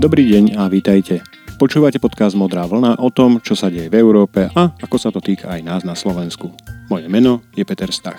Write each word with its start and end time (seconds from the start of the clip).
Dobrý 0.00 0.32
deň 0.32 0.56
a 0.56 0.64
vítajte. 0.72 1.20
Počúvate 1.60 2.00
podcast 2.00 2.32
Modrá 2.32 2.64
vlna 2.64 3.04
o 3.04 3.12
tom, 3.12 3.36
čo 3.44 3.52
sa 3.52 3.68
deje 3.68 3.92
v 3.92 4.00
Európe 4.00 4.48
a 4.48 4.72
ako 4.80 4.96
sa 4.96 5.12
to 5.12 5.20
týka 5.20 5.52
aj 5.52 5.60
nás 5.60 5.82
na 5.84 5.92
Slovensku. 5.92 6.48
Moje 6.88 7.04
meno 7.12 7.44
je 7.52 7.68
Peter 7.68 7.92
Stach. 7.92 8.16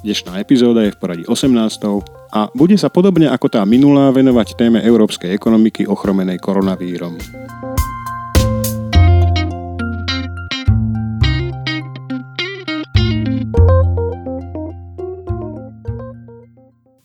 Dnešná 0.00 0.40
epizóda 0.40 0.80
je 0.80 0.96
v 0.96 0.96
poradí 0.96 1.24
18. 1.28 1.52
a 2.32 2.48
bude 2.56 2.80
sa 2.80 2.88
podobne 2.88 3.28
ako 3.28 3.52
tá 3.52 3.60
minulá 3.68 4.16
venovať 4.16 4.56
téme 4.56 4.80
európskej 4.80 5.36
ekonomiky 5.36 5.84
ochromenej 5.84 6.40
koronavírom. 6.40 7.20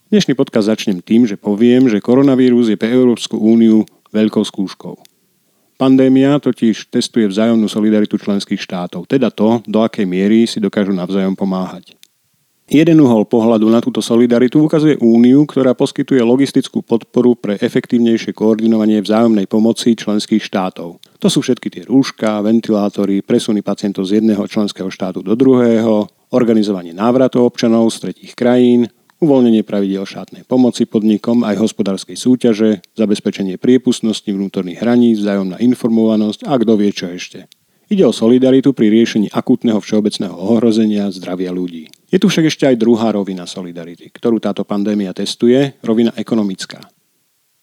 Dnešný 0.08 0.40
podcast 0.40 0.72
začnem 0.72 1.04
tým, 1.04 1.28
že 1.28 1.36
poviem, 1.36 1.92
že 1.92 2.00
koronavírus 2.00 2.72
je 2.72 2.80
pre 2.80 2.96
Európsku 2.96 3.36
úniu 3.36 3.84
veľkou 4.16 4.40
skúškou. 4.40 4.96
Pandémia 5.76 6.40
totiž 6.40 6.88
testuje 6.88 7.28
vzájomnú 7.28 7.68
solidaritu 7.68 8.16
členských 8.16 8.56
štátov, 8.56 9.04
teda 9.04 9.28
to, 9.36 9.60
do 9.68 9.84
akej 9.84 10.08
miery 10.08 10.48
si 10.48 10.64
dokážu 10.64 10.96
navzájom 10.96 11.36
pomáhať. 11.36 12.00
Jeden 12.72 13.04
uhol 13.04 13.28
pohľadu 13.28 13.68
na 13.68 13.84
túto 13.84 14.00
solidaritu 14.00 14.64
ukazuje 14.64 14.96
úniu, 15.04 15.44
ktorá 15.44 15.76
poskytuje 15.76 16.24
logistickú 16.24 16.80
podporu 16.80 17.36
pre 17.36 17.60
efektívnejšie 17.60 18.32
koordinovanie 18.32 19.04
vzájomnej 19.04 19.52
pomoci 19.52 19.92
členských 19.92 20.40
štátov. 20.40 21.04
To 21.04 21.28
sú 21.28 21.44
všetky 21.44 21.68
tie 21.68 21.84
rúška, 21.84 22.40
ventilátory, 22.48 23.28
presuny 23.28 23.60
pacientov 23.60 24.08
z 24.08 24.24
jedného 24.24 24.48
členského 24.48 24.88
štátu 24.88 25.20
do 25.20 25.36
druhého, 25.36 26.08
organizovanie 26.32 26.96
návratov 26.96 27.52
občanov 27.52 27.92
z 27.92 28.08
tretích 28.08 28.32
krajín, 28.40 28.88
uvoľnenie 29.18 29.66
pravidel 29.66 30.06
štátnej 30.06 30.46
pomoci 30.46 30.86
podnikom 30.86 31.42
aj 31.42 31.58
hospodárskej 31.58 32.18
súťaže, 32.18 32.70
zabezpečenie 32.94 33.58
priepustnosti 33.58 34.30
vnútorných 34.30 34.82
hraníc, 34.82 35.22
vzájomná 35.22 35.58
informovanosť 35.58 36.46
a 36.46 36.54
kto 36.58 36.74
vie 36.78 36.92
čo 36.94 37.10
ešte. 37.10 37.50
Ide 37.88 38.04
o 38.04 38.12
solidaritu 38.12 38.76
pri 38.76 38.92
riešení 38.92 39.32
akútneho 39.32 39.80
všeobecného 39.80 40.36
ohrozenia 40.36 41.08
zdravia 41.08 41.56
ľudí. 41.56 41.88
Je 42.12 42.20
tu 42.20 42.28
však 42.28 42.52
ešte 42.52 42.68
aj 42.68 42.76
druhá 42.76 43.16
rovina 43.16 43.48
solidarity, 43.48 44.12
ktorú 44.12 44.44
táto 44.44 44.68
pandémia 44.68 45.16
testuje, 45.16 45.80
rovina 45.80 46.12
ekonomická. 46.20 46.84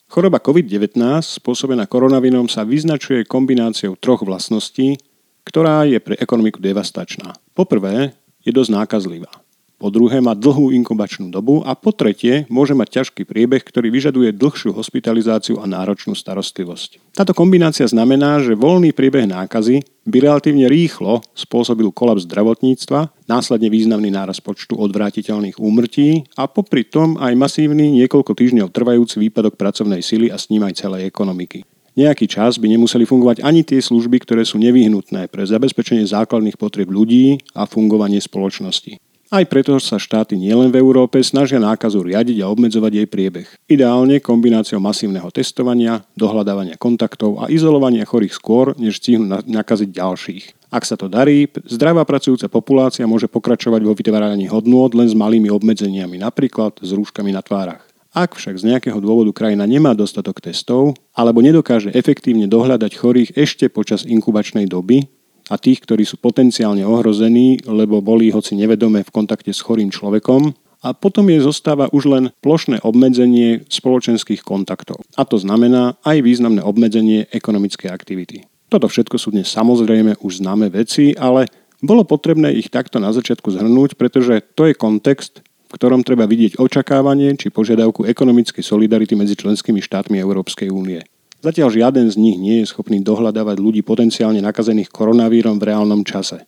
Choroba 0.08 0.40
COVID-19 0.40 0.96
spôsobená 1.20 1.84
koronavírom 1.84 2.48
sa 2.48 2.64
vyznačuje 2.64 3.28
kombináciou 3.28 4.00
troch 4.00 4.24
vlastností, 4.24 4.96
ktorá 5.44 5.84
je 5.84 6.00
pre 6.00 6.16
ekonomiku 6.16 6.56
devastačná. 6.56 7.36
Poprvé, 7.52 8.16
je 8.40 8.52
dosť 8.52 8.70
nákazlivá 8.80 9.43
po 9.74 9.90
druhé 9.90 10.22
má 10.22 10.32
dlhú 10.32 10.70
inkubačnú 10.70 11.28
dobu 11.28 11.60
a 11.66 11.74
po 11.74 11.90
tretie 11.90 12.46
môže 12.46 12.72
mať 12.72 13.02
ťažký 13.02 13.26
priebeh, 13.26 13.60
ktorý 13.60 13.90
vyžaduje 13.90 14.30
dlhšiu 14.32 14.72
hospitalizáciu 14.72 15.58
a 15.58 15.66
náročnú 15.66 16.14
starostlivosť. 16.14 17.12
Táto 17.12 17.34
kombinácia 17.34 17.84
znamená, 17.84 18.38
že 18.40 18.54
voľný 18.56 18.94
priebeh 18.94 19.26
nákazy 19.26 19.82
by 20.06 20.16
relatívne 20.20 20.70
rýchlo 20.70 21.20
spôsobil 21.34 21.90
kolaps 21.90 22.28
zdravotníctva, 22.28 23.26
následne 23.26 23.68
významný 23.72 24.14
náraz 24.14 24.38
počtu 24.38 24.78
odvrátiteľných 24.78 25.58
úmrtí 25.58 26.28
a 26.38 26.46
popri 26.46 26.86
tom 26.86 27.16
aj 27.18 27.34
masívny 27.34 27.90
niekoľko 28.04 28.36
týždňov 28.36 28.72
trvajúci 28.72 29.18
výpadok 29.20 29.58
pracovnej 29.58 30.04
sily 30.04 30.30
a 30.30 30.36
s 30.36 30.52
ním 30.52 30.64
aj 30.64 30.80
celej 30.80 31.08
ekonomiky. 31.08 31.64
Nejaký 31.94 32.26
čas 32.26 32.58
by 32.58 32.66
nemuseli 32.74 33.06
fungovať 33.06 33.46
ani 33.46 33.62
tie 33.62 33.78
služby, 33.78 34.18
ktoré 34.26 34.42
sú 34.42 34.58
nevyhnutné 34.58 35.30
pre 35.30 35.46
zabezpečenie 35.46 36.02
základných 36.02 36.58
potrieb 36.58 36.90
ľudí 36.90 37.38
a 37.54 37.70
fungovanie 37.70 38.18
spoločnosti. 38.18 38.98
Aj 39.34 39.42
preto 39.50 39.74
sa 39.82 39.98
štáty 39.98 40.38
nielen 40.38 40.70
v 40.70 40.78
Európe 40.78 41.18
snažia 41.18 41.58
nákazu 41.58 42.06
riadiť 42.06 42.38
a 42.38 42.54
obmedzovať 42.54 43.02
jej 43.02 43.08
priebeh. 43.10 43.50
Ideálne 43.66 44.22
kombináciou 44.22 44.78
masívneho 44.78 45.26
testovania, 45.34 46.06
dohľadávania 46.14 46.78
kontaktov 46.78 47.42
a 47.42 47.50
izolovania 47.50 48.06
chorých 48.06 48.30
skôr, 48.30 48.78
než 48.78 49.02
stihnú 49.02 49.42
nakaziť 49.42 49.90
ďalších. 49.90 50.70
Ak 50.70 50.86
sa 50.86 50.94
to 50.94 51.10
darí, 51.10 51.50
zdravá 51.66 52.06
pracujúca 52.06 52.46
populácia 52.46 53.10
môže 53.10 53.26
pokračovať 53.26 53.82
vo 53.82 53.98
vytváraní 53.98 54.46
hodnôt 54.46 54.94
len 54.94 55.10
s 55.10 55.18
malými 55.18 55.50
obmedzeniami, 55.50 56.22
napríklad 56.22 56.78
s 56.78 56.94
rúškami 56.94 57.34
na 57.34 57.42
tvárach. 57.42 57.82
Ak 58.14 58.38
však 58.38 58.54
z 58.62 58.70
nejakého 58.70 59.02
dôvodu 59.02 59.34
krajina 59.34 59.66
nemá 59.66 59.98
dostatok 59.98 60.38
testov 60.38 60.94
alebo 61.10 61.42
nedokáže 61.42 61.90
efektívne 61.90 62.46
dohľadať 62.46 62.94
chorých 62.94 63.34
ešte 63.34 63.66
počas 63.66 64.06
inkubačnej 64.06 64.70
doby, 64.70 65.10
a 65.52 65.60
tých, 65.60 65.84
ktorí 65.84 66.08
sú 66.08 66.16
potenciálne 66.16 66.84
ohrození, 66.84 67.60
lebo 67.68 68.00
boli 68.00 68.32
hoci 68.32 68.56
nevedome 68.56 69.04
v 69.04 69.10
kontakte 69.12 69.52
s 69.52 69.60
chorým 69.60 69.92
človekom. 69.92 70.56
A 70.84 70.92
potom 70.92 71.24
je 71.32 71.40
zostáva 71.40 71.88
už 71.96 72.12
len 72.12 72.24
plošné 72.44 72.84
obmedzenie 72.84 73.64
spoločenských 73.72 74.44
kontaktov. 74.44 75.00
A 75.16 75.24
to 75.24 75.40
znamená 75.40 75.96
aj 76.04 76.20
významné 76.20 76.60
obmedzenie 76.60 77.24
ekonomickej 77.32 77.88
aktivity. 77.88 78.44
Toto 78.68 78.84
všetko 78.92 79.16
sú 79.16 79.32
dnes 79.32 79.48
samozrejme 79.48 80.20
už 80.20 80.44
známe 80.44 80.68
veci, 80.68 81.16
ale 81.16 81.48
bolo 81.80 82.04
potrebné 82.04 82.52
ich 82.52 82.68
takto 82.68 83.00
na 83.00 83.12
začiatku 83.16 83.48
zhrnúť, 83.48 83.96
pretože 83.96 84.44
to 84.56 84.68
je 84.68 84.76
kontext, 84.76 85.40
v 85.40 85.72
ktorom 85.72 86.04
treba 86.04 86.28
vidieť 86.28 86.60
očakávanie 86.60 87.36
či 87.40 87.48
požiadavku 87.48 88.04
ekonomickej 88.04 88.60
solidarity 88.60 89.16
medzi 89.16 89.36
členskými 89.40 89.80
štátmi 89.80 90.20
Európskej 90.20 90.68
únie. 90.68 91.00
Zatiaľ 91.44 91.76
žiaden 91.76 92.08
z 92.08 92.16
nich 92.16 92.40
nie 92.40 92.64
je 92.64 92.72
schopný 92.72 93.04
dohľadávať 93.04 93.60
ľudí 93.60 93.84
potenciálne 93.84 94.40
nakazených 94.40 94.88
koronavírom 94.88 95.60
v 95.60 95.68
reálnom 95.68 96.00
čase. 96.00 96.40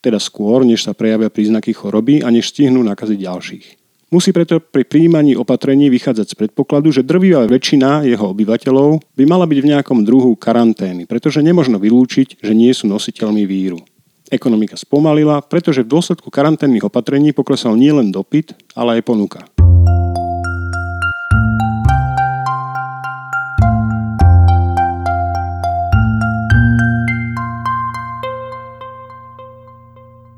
Teda 0.00 0.16
skôr, 0.16 0.64
než 0.64 0.88
sa 0.88 0.96
prejavia 0.96 1.28
príznaky 1.28 1.76
choroby 1.76 2.24
a 2.24 2.32
než 2.32 2.48
stihnú 2.56 2.80
nakaziť 2.80 3.18
ďalších. 3.28 3.66
Musí 4.08 4.32
preto 4.32 4.56
pri 4.56 4.88
príjmaní 4.88 5.36
opatrení 5.36 5.92
vychádzať 5.92 6.32
z 6.32 6.38
predpokladu, 6.40 6.88
že 6.88 7.04
drvivá 7.04 7.44
väčšina 7.44 8.08
jeho 8.08 8.32
obyvateľov 8.32 9.04
by 9.12 9.24
mala 9.28 9.44
byť 9.44 9.58
v 9.60 9.68
nejakom 9.76 10.00
druhu 10.00 10.32
karantény, 10.32 11.04
pretože 11.04 11.44
nemožno 11.44 11.76
vylúčiť, 11.76 12.40
že 12.40 12.56
nie 12.56 12.72
sú 12.72 12.88
nositeľmi 12.88 13.44
víru. 13.44 13.84
Ekonomika 14.32 14.80
spomalila, 14.80 15.44
pretože 15.44 15.84
v 15.84 15.92
dôsledku 15.92 16.32
karanténnych 16.32 16.88
opatrení 16.88 17.36
poklesal 17.36 17.76
nielen 17.76 18.08
dopyt, 18.08 18.56
ale 18.72 18.96
aj 18.96 19.12
ponuka. 19.12 19.44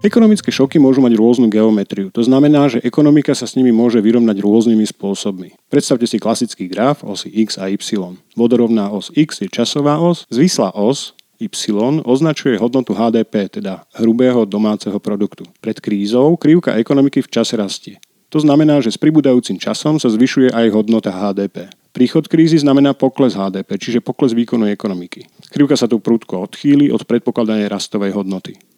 Ekonomické 0.00 0.48
šoky 0.48 0.80
môžu 0.80 1.04
mať 1.04 1.12
rôznu 1.12 1.52
geometriu. 1.52 2.08
To 2.16 2.24
znamená, 2.24 2.72
že 2.72 2.80
ekonomika 2.80 3.36
sa 3.36 3.44
s 3.44 3.52
nimi 3.52 3.68
môže 3.68 4.00
vyrovnať 4.00 4.40
rôznymi 4.40 4.88
spôsobmi. 4.96 5.52
Predstavte 5.68 6.08
si 6.08 6.16
klasický 6.16 6.72
graf 6.72 7.04
osy 7.04 7.28
x 7.44 7.60
a 7.60 7.68
y. 7.68 7.76
Vodorovná 8.32 8.88
os 8.88 9.12
x 9.12 9.44
je 9.44 9.52
časová 9.52 10.00
os, 10.00 10.24
zvislá 10.32 10.72
os 10.72 11.12
y 11.36 11.52
označuje 12.08 12.56
hodnotu 12.56 12.96
HDP, 12.96 13.60
teda 13.60 13.84
hrubého 14.00 14.48
domáceho 14.48 14.96
produktu. 14.96 15.44
Pred 15.60 15.84
krízou 15.84 16.32
krivka 16.40 16.80
ekonomiky 16.80 17.20
v 17.20 17.28
čase 17.28 17.60
rastie. 17.60 18.00
To 18.32 18.40
znamená, 18.40 18.80
že 18.80 18.96
s 18.96 18.96
pribúdajúcim 18.96 19.60
časom 19.60 20.00
sa 20.00 20.08
zvyšuje 20.08 20.48
aj 20.48 20.72
hodnota 20.72 21.12
HDP. 21.12 21.68
Príchod 21.92 22.24
krízy 22.24 22.56
znamená 22.56 22.96
pokles 22.96 23.36
HDP, 23.36 23.76
čiže 23.76 24.00
pokles 24.00 24.32
výkonu 24.32 24.64
ekonomiky. 24.72 25.28
Krivka 25.52 25.76
sa 25.76 25.84
tu 25.84 26.00
prudko 26.00 26.48
odchýli 26.48 26.88
od 26.88 27.04
predpokladanej 27.04 27.68
rastovej 27.68 28.16
hodnoty. 28.16 28.69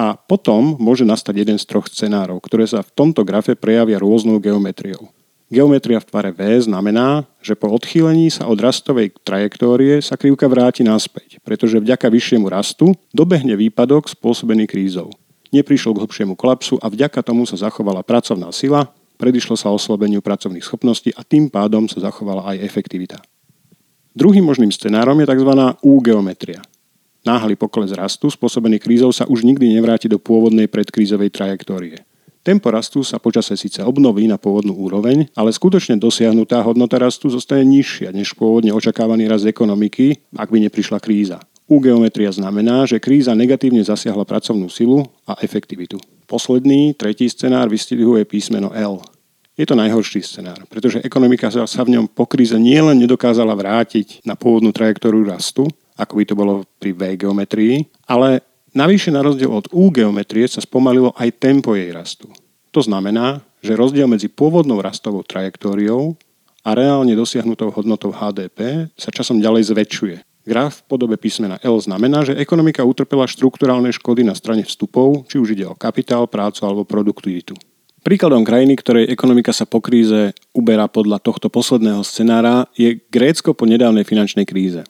A 0.00 0.16
potom 0.16 0.80
môže 0.80 1.04
nastať 1.04 1.44
jeden 1.44 1.60
z 1.60 1.68
troch 1.68 1.84
scenárov, 1.84 2.40
ktoré 2.40 2.64
sa 2.64 2.80
v 2.80 2.88
tomto 2.96 3.20
grafe 3.20 3.52
prejavia 3.52 4.00
rôznou 4.00 4.40
geometriou. 4.40 5.12
Geometria 5.52 6.00
v 6.00 6.08
tvare 6.08 6.30
V 6.32 6.40
znamená, 6.64 7.28
že 7.44 7.52
po 7.52 7.68
odchýlení 7.68 8.32
sa 8.32 8.48
od 8.48 8.56
rastovej 8.64 9.12
trajektórie 9.20 10.00
sa 10.00 10.16
krivka 10.16 10.48
vráti 10.48 10.80
naspäť, 10.80 11.36
pretože 11.44 11.76
vďaka 11.76 12.08
vyššiemu 12.08 12.48
rastu 12.48 12.96
dobehne 13.12 13.52
výpadok 13.60 14.08
spôsobený 14.08 14.64
krízou. 14.64 15.12
Neprišlo 15.52 15.92
k 15.92 16.00
hlbšiemu 16.06 16.32
kolapsu 16.38 16.80
a 16.80 16.88
vďaka 16.88 17.20
tomu 17.20 17.44
sa 17.44 17.60
zachovala 17.60 18.00
pracovná 18.00 18.48
sila, 18.56 18.88
predišlo 19.20 19.58
sa 19.58 19.68
oslabeniu 19.68 20.24
pracovných 20.24 20.64
schopností 20.64 21.12
a 21.12 21.26
tým 21.26 21.52
pádom 21.52 21.92
sa 21.92 22.00
zachovala 22.00 22.56
aj 22.56 22.62
efektivita. 22.64 23.20
Druhým 24.16 24.46
možným 24.48 24.72
scenárom 24.72 25.18
je 25.18 25.26
tzv. 25.28 25.52
U-geometria. 25.84 26.62
Náhly 27.20 27.52
pokles 27.52 27.92
rastu 27.92 28.32
spôsobený 28.32 28.80
krízou 28.80 29.12
sa 29.12 29.28
už 29.28 29.44
nikdy 29.44 29.76
nevráti 29.76 30.08
do 30.08 30.16
pôvodnej 30.16 30.72
predkrízovej 30.72 31.28
trajektórie. 31.28 32.00
Tempo 32.40 32.72
rastu 32.72 33.04
sa 33.04 33.20
počase 33.20 33.52
síce 33.60 33.84
obnoví 33.84 34.24
na 34.24 34.40
pôvodnú 34.40 34.72
úroveň, 34.72 35.28
ale 35.36 35.52
skutočne 35.52 36.00
dosiahnutá 36.00 36.64
hodnota 36.64 36.96
rastu 36.96 37.28
zostane 37.28 37.68
nižšia 37.68 38.16
než 38.16 38.32
pôvodne 38.32 38.72
očakávaný 38.72 39.28
rast 39.28 39.44
ekonomiky, 39.44 40.32
ak 40.32 40.48
by 40.48 40.64
neprišla 40.64 40.96
kríza. 41.04 41.36
U-geometria 41.68 42.32
znamená, 42.32 42.88
že 42.88 42.96
kríza 42.96 43.36
negatívne 43.36 43.84
zasiahla 43.84 44.24
pracovnú 44.24 44.72
silu 44.72 45.04
a 45.28 45.36
efektivitu. 45.44 46.00
Posledný, 46.24 46.96
tretí 46.96 47.28
scenár 47.28 47.68
vystihuje 47.68 48.24
písmeno 48.24 48.72
L. 48.72 49.04
Je 49.60 49.68
to 49.68 49.76
najhorší 49.76 50.24
scenár, 50.24 50.64
pretože 50.72 51.04
ekonomika 51.04 51.52
sa 51.52 51.82
v 51.84 52.00
ňom 52.00 52.08
po 52.08 52.24
kríze 52.24 52.56
nielen 52.56 52.96
nedokázala 52.96 53.52
vrátiť 53.52 54.24
na 54.24 54.32
pôvodnú 54.32 54.72
trajektóriu 54.72 55.28
rastu, 55.28 55.68
ako 56.00 56.16
by 56.16 56.24
to 56.24 56.34
bolo 56.34 56.64
pri 56.80 56.96
V 56.96 57.02
geometrii, 57.20 57.84
ale 58.08 58.40
navyše 58.72 59.12
na 59.12 59.20
rozdiel 59.20 59.52
od 59.52 59.68
U 59.76 59.92
geometrie 59.92 60.48
sa 60.48 60.64
spomalilo 60.64 61.12
aj 61.20 61.36
tempo 61.36 61.76
jej 61.76 61.92
rastu. 61.92 62.32
To 62.72 62.80
znamená, 62.80 63.44
že 63.60 63.76
rozdiel 63.76 64.08
medzi 64.08 64.32
pôvodnou 64.32 64.80
rastovou 64.80 65.20
trajektóriou 65.20 66.16
a 66.64 66.72
reálne 66.72 67.12
dosiahnutou 67.12 67.68
hodnotou 67.68 68.14
HDP 68.14 68.88
sa 68.96 69.12
časom 69.12 69.42
ďalej 69.42 69.74
zväčšuje. 69.74 70.16
Graf 70.48 70.80
v 70.80 70.86
podobe 70.88 71.20
písmena 71.20 71.60
L 71.60 71.76
znamená, 71.76 72.24
že 72.24 72.38
ekonomika 72.40 72.80
utrpela 72.80 73.28
štruktúrálne 73.28 73.92
škody 73.92 74.24
na 74.24 74.32
strane 74.32 74.64
vstupov, 74.64 75.28
či 75.28 75.36
už 75.36 75.52
ide 75.52 75.68
o 75.68 75.76
kapitál, 75.76 76.24
prácu 76.24 76.64
alebo 76.64 76.88
produktivitu. 76.88 77.52
Príkladom 78.00 78.48
krajiny, 78.48 78.80
ktorej 78.80 79.12
ekonomika 79.12 79.52
sa 79.52 79.68
po 79.68 79.84
kríze 79.84 80.32
uberá 80.56 80.88
podľa 80.88 81.20
tohto 81.20 81.52
posledného 81.52 82.00
scenára, 82.00 82.64
je 82.72 82.96
Grécko 83.12 83.52
po 83.52 83.68
nedávnej 83.68 84.08
finančnej 84.08 84.48
kríze. 84.48 84.88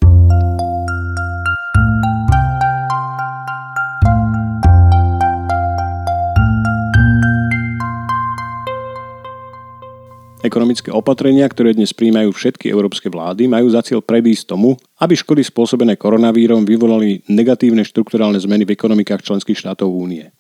Ekonomické 10.41 10.89
opatrenia, 10.89 11.45
ktoré 11.45 11.77
dnes 11.77 11.93
príjmajú 11.93 12.33
všetky 12.33 12.73
európske 12.73 13.13
vlády, 13.13 13.45
majú 13.45 13.69
za 13.69 13.85
cieľ 13.85 14.01
predísť 14.01 14.57
tomu, 14.57 14.73
aby 14.97 15.13
škody 15.13 15.45
spôsobené 15.45 16.01
koronavírom 16.01 16.65
vyvolali 16.65 17.21
negatívne 17.29 17.85
štrukturálne 17.85 18.41
zmeny 18.41 18.65
v 18.65 18.73
ekonomikách 18.73 19.21
členských 19.21 19.61
štátov 19.61 19.93
únie. 19.93 20.33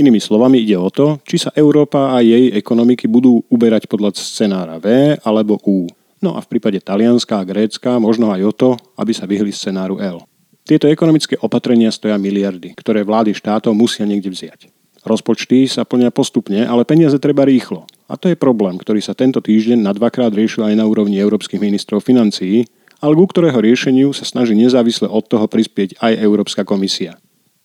Inými 0.00 0.16
slovami 0.16 0.64
ide 0.64 0.80
o 0.80 0.88
to, 0.88 1.20
či 1.28 1.36
sa 1.36 1.52
Európa 1.52 2.16
a 2.16 2.24
jej 2.24 2.56
ekonomiky 2.56 3.04
budú 3.04 3.44
uberať 3.52 3.84
podľa 3.84 4.16
scenára 4.16 4.80
V 4.80 5.20
alebo 5.20 5.60
U. 5.68 5.92
No 6.24 6.34
a 6.34 6.40
v 6.40 6.48
prípade 6.48 6.80
Talianska 6.80 7.36
a 7.36 7.44
Grécka 7.44 8.00
možno 8.00 8.32
aj 8.32 8.42
o 8.48 8.52
to, 8.56 8.70
aby 8.96 9.12
sa 9.12 9.28
vyhli 9.28 9.52
scenáru 9.52 10.00
L. 10.00 10.24
Tieto 10.64 10.88
ekonomické 10.88 11.36
opatrenia 11.36 11.92
stoja 11.92 12.16
miliardy, 12.16 12.72
ktoré 12.80 13.04
vlády 13.04 13.36
štátov 13.36 13.76
musia 13.76 14.08
niekde 14.08 14.32
vziať. 14.32 14.72
Rozpočty 15.04 15.68
sa 15.68 15.84
plnia 15.84 16.08
postupne, 16.08 16.64
ale 16.64 16.88
peniaze 16.88 17.20
treba 17.20 17.44
rýchlo. 17.44 17.84
A 18.04 18.20
to 18.20 18.28
je 18.28 18.36
problém, 18.36 18.76
ktorý 18.76 19.00
sa 19.00 19.16
tento 19.16 19.40
týždeň 19.40 19.80
na 19.80 19.92
dvakrát 19.96 20.28
riešil 20.28 20.68
aj 20.68 20.76
na 20.76 20.84
úrovni 20.84 21.16
európskych 21.16 21.56
ministrov 21.56 22.04
financií, 22.04 22.68
ale 23.00 23.16
ku 23.16 23.24
ktorého 23.24 23.60
riešeniu 23.60 24.12
sa 24.12 24.28
snaží 24.28 24.52
nezávisle 24.56 25.08
od 25.08 25.24
toho 25.24 25.48
prispieť 25.48 26.00
aj 26.00 26.20
Európska 26.20 26.64
komisia. 26.64 27.16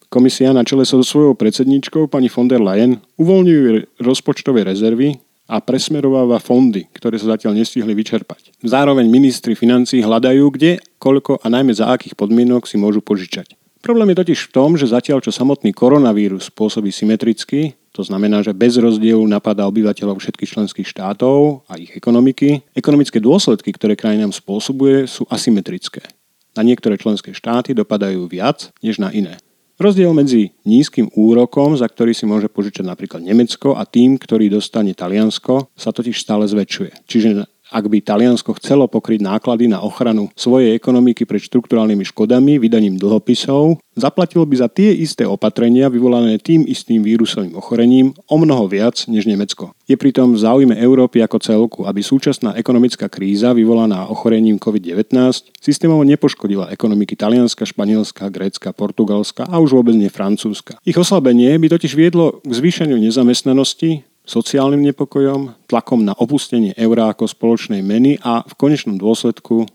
Komisia 0.09 0.50
na 0.56 0.65
čele 0.65 0.89
so 0.89 1.00
svojou 1.06 1.38
predsedničkou 1.38 2.09
pani 2.09 2.33
von 2.33 2.50
der 2.50 2.63
Leyen 2.63 2.97
uvoľňuje 3.21 4.01
rozpočtové 4.01 4.65
rezervy 4.65 5.21
a 5.50 5.62
presmerováva 5.62 6.41
fondy, 6.41 6.89
ktoré 6.94 7.21
sa 7.21 7.38
zatiaľ 7.38 7.62
nestihli 7.62 7.94
vyčerpať. 7.94 8.57
Zároveň 8.65 9.06
ministri 9.06 9.53
financí 9.53 10.01
hľadajú, 10.01 10.45
kde, 10.56 10.81
koľko 10.97 11.41
a 11.41 11.47
najmä 11.50 11.74
za 11.77 11.94
akých 11.94 12.18
podmienok 12.18 12.65
si 12.65 12.81
môžu 12.81 13.01
požičať. 13.06 13.53
Problém 13.80 14.12
je 14.12 14.19
totiž 14.25 14.39
v 14.50 14.53
tom, 14.53 14.75
že 14.75 14.91
zatiaľ 14.91 15.24
čo 15.24 15.31
samotný 15.31 15.71
koronavírus 15.71 16.51
pôsobí 16.51 16.91
symetricky, 16.91 17.80
to 18.00 18.07
znamená, 18.07 18.40
že 18.40 18.56
bez 18.56 18.80
rozdielu 18.80 19.19
napadá 19.28 19.68
obyvateľov 19.68 20.24
všetkých 20.24 20.56
členských 20.56 20.88
štátov 20.88 21.68
a 21.68 21.75
ich 21.75 21.92
ekonomiky. 21.92 22.63
Ekonomické 22.72 23.19
dôsledky, 23.19 23.75
ktoré 23.75 24.00
krajinám 24.00 24.31
spôsobuje, 24.31 25.04
sú 25.04 25.28
asymetrické. 25.28 26.07
Na 26.56 26.63
niektoré 26.63 26.96
členské 26.96 27.36
štáty 27.36 27.75
dopadajú 27.75 28.24
viac 28.31 28.72
než 28.80 29.04
na 29.04 29.12
iné. 29.12 29.36
Rozdiel 29.75 30.16
medzi 30.16 30.56
nízkym 30.63 31.12
úrokom, 31.12 31.75
za 31.75 31.92
ktorý 31.92 32.16
si 32.16 32.24
môže 32.24 32.48
požičať 32.48 32.88
napríklad 32.88 33.19
Nemecko, 33.19 33.75
a 33.75 33.84
tým, 33.84 34.16
ktorý 34.16 34.48
dostane 34.48 34.96
Taliansko, 34.96 35.72
sa 35.75 35.92
totiž 35.92 36.16
stále 36.19 36.48
zväčšuje. 36.48 37.04
Čiže 37.04 37.48
ak 37.69 37.86
by 37.86 38.01
Taliansko 38.01 38.57
chcelo 38.57 38.89
pokryť 38.89 39.21
náklady 39.21 39.69
na 39.69 39.86
ochranu 39.86 40.33
svojej 40.33 40.74
ekonomiky 40.74 41.30
pred 41.30 41.42
štrukturálnymi 41.42 42.01
škodami 42.10 42.57
vydaním 42.57 42.98
dlhopisov, 42.98 43.77
zaplatilo 43.94 44.44
by 44.50 44.56
za 44.57 44.68
tie 44.68 44.89
isté 44.89 45.30
opatrenia 45.30 45.88
vyvolané 45.88 46.42
tým 46.42 46.66
istým 46.66 47.06
vírusovým 47.06 47.54
ochorením 47.54 48.18
o 48.25 48.36
mnoho 48.42 48.66
viac 48.66 49.06
než 49.06 49.30
Nemecko. 49.30 49.77
Je 49.86 49.98
pritom 49.98 50.33
v 50.33 50.42
záujme 50.42 50.74
Európy 50.77 51.21
ako 51.21 51.38
celku, 51.42 51.80
aby 51.86 52.01
súčasná 52.01 52.57
ekonomická 52.57 53.10
kríza 53.10 53.54
vyvolaná 53.54 54.10
ochorením 54.10 54.57
COVID-19 54.57 55.54
systémovo 55.62 56.01
nepoškodila 56.06 56.74
ekonomiky 56.74 57.13
Talianska, 57.13 57.65
Španielska, 57.65 58.33
Grécka, 58.33 58.74
Portugalska 58.74 59.45
a 59.45 59.62
už 59.62 59.77
vôbec 59.77 59.94
nie 59.94 60.10
Francúzska. 60.10 60.81
Ich 60.86 60.98
oslabenie 60.98 61.54
by 61.62 61.68
totiž 61.69 61.94
viedlo 61.94 62.42
k 62.42 62.51
zvýšeniu 62.54 62.98
nezamestnanosti, 62.98 64.08
sociálnym 64.29 64.85
nepokojom, 64.85 65.57
tlakom 65.65 66.05
na 66.05 66.13
opustenie 66.13 66.77
eurá 66.77 67.09
ako 67.09 67.25
spoločnej 67.25 67.81
meny 67.81 68.21
a 68.21 68.45
v 68.45 68.53
konečnom 68.53 69.01
dôsledku 69.01 69.65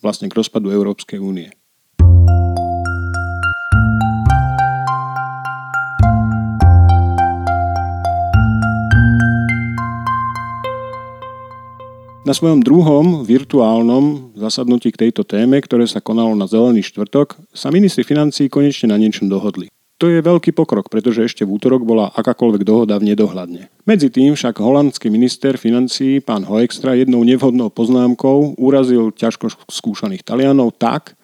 vlastne 0.00 0.32
k 0.32 0.36
rozpadu 0.40 0.72
Európskej 0.72 1.20
únie. 1.20 1.52
Na 12.22 12.30
svojom 12.38 12.62
druhom 12.62 13.26
virtuálnom 13.26 14.32
zasadnutí 14.38 14.94
k 14.94 15.10
tejto 15.10 15.26
téme, 15.26 15.58
ktoré 15.58 15.84
sa 15.84 15.98
konalo 16.00 16.32
na 16.38 16.46
Zelený 16.48 16.86
štvrtok, 16.86 17.34
sa 17.52 17.68
ministri 17.68 18.06
financí 18.06 18.46
konečne 18.48 18.94
na 18.94 18.96
niečom 18.96 19.26
dohodli. 19.28 19.68
To 20.02 20.10
je 20.10 20.18
veľký 20.18 20.50
pokrok, 20.50 20.90
pretože 20.90 21.22
ešte 21.22 21.46
v 21.46 21.54
útorok 21.62 21.86
bola 21.86 22.10
akákoľvek 22.10 22.66
dohoda 22.66 22.98
v 22.98 23.14
nedohľadne. 23.14 23.70
Medzi 23.86 24.10
tým 24.10 24.34
však 24.34 24.58
holandský 24.58 25.06
minister 25.14 25.54
financií 25.54 26.18
pán 26.18 26.42
Hoekstra 26.42 26.98
jednou 26.98 27.22
nevhodnou 27.22 27.70
poznámkou 27.70 28.58
urazil 28.58 29.14
ťažko 29.14 29.54
skúšaných 29.70 30.26
Talianov 30.26 30.74
tak, 30.74 31.14